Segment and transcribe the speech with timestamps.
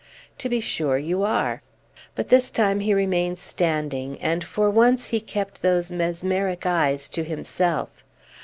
[0.39, 1.61] "To be sure you are."
[2.15, 7.23] But this time he remained standing; and for once he kept those mesmeric eyes to
[7.23, 8.03] himself.